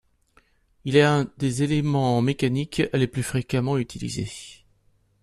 [0.83, 4.31] Il est un des éléments mécaniques les plus fréquemment utilisés.